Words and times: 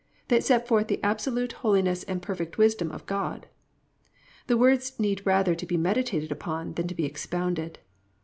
They 0.29 0.39
set 0.39 0.67
forth 0.67 0.87
the 0.87 0.99
Absolute 1.03 1.51
Holiness 1.61 2.01
and 2.01 2.23
Perfect 2.23 2.57
Wisdom 2.57 2.91
of 2.91 3.05
God. 3.05 3.45
The 4.47 4.57
words 4.57 4.99
need 4.99 5.21
rather 5.27 5.53
to 5.53 5.65
be 5.67 5.77
meditated 5.77 6.31
upon 6.31 6.73
than 6.73 6.87
to 6.87 6.95
be 6.95 7.05
expounded. 7.05 7.77